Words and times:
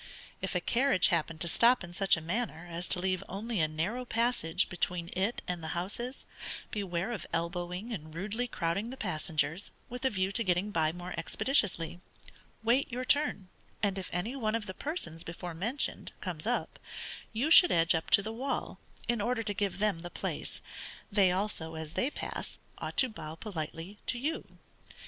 If 0.41 0.55
a 0.55 0.61
carriage 0.61 1.09
happen 1.09 1.37
to 1.37 1.47
stop 1.47 1.83
in 1.83 1.93
such 1.93 2.17
a 2.17 2.21
manner 2.21 2.67
as 2.67 2.87
to 2.87 2.99
leave 2.99 3.23
only 3.29 3.59
a 3.59 3.67
narrow 3.67 4.03
passage 4.03 4.67
between 4.67 5.11
it 5.13 5.43
and 5.47 5.63
the 5.63 5.77
houses, 5.77 6.25
beware 6.71 7.11
of 7.11 7.27
elbowing 7.31 7.93
and 7.93 8.11
rudely 8.15 8.47
crowding 8.47 8.89
the 8.89 8.97
passengers, 8.97 9.69
with 9.89 10.03
a 10.03 10.09
view 10.09 10.31
to 10.31 10.43
getting 10.43 10.71
by 10.71 10.91
more 10.91 11.13
expeditiously: 11.19 11.99
wait 12.63 12.91
your 12.91 13.05
turn, 13.05 13.49
and 13.83 13.99
if 13.99 14.09
any 14.11 14.35
one 14.35 14.55
of 14.55 14.65
the 14.65 14.73
persons 14.73 15.23
before 15.23 15.53
mentioned 15.53 16.11
comes 16.19 16.47
up, 16.47 16.79
you 17.31 17.51
should 17.51 17.71
edge 17.71 17.93
up 17.93 18.09
to 18.09 18.23
the 18.23 18.33
wall, 18.33 18.79
in 19.07 19.21
order 19.21 19.43
to 19.43 19.53
give 19.53 19.77
them 19.77 19.99
the 19.99 20.09
place. 20.09 20.63
They 21.11 21.31
also, 21.31 21.75
as 21.75 21.93
they 21.93 22.09
pass, 22.09 22.57
ought 22.79 22.97
to 22.97 23.09
bow 23.09 23.35
politely 23.35 23.99
to 24.07 24.17
you. 24.17 24.57